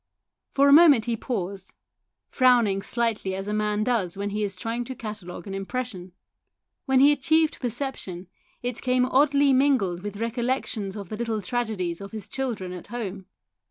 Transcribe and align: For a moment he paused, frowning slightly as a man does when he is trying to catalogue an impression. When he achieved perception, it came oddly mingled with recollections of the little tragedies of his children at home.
For 0.55 0.67
a 0.67 0.73
moment 0.73 1.05
he 1.05 1.15
paused, 1.15 1.75
frowning 2.31 2.81
slightly 2.81 3.35
as 3.35 3.47
a 3.47 3.53
man 3.53 3.83
does 3.83 4.17
when 4.17 4.31
he 4.31 4.43
is 4.43 4.55
trying 4.55 4.83
to 4.85 4.95
catalogue 4.95 5.45
an 5.45 5.53
impression. 5.53 6.13
When 6.85 6.99
he 6.99 7.11
achieved 7.11 7.59
perception, 7.59 8.25
it 8.63 8.81
came 8.81 9.05
oddly 9.05 9.53
mingled 9.53 10.01
with 10.01 10.17
recollections 10.17 10.95
of 10.95 11.09
the 11.09 11.17
little 11.17 11.39
tragedies 11.43 12.01
of 12.01 12.13
his 12.13 12.27
children 12.27 12.73
at 12.73 12.87
home. 12.87 13.27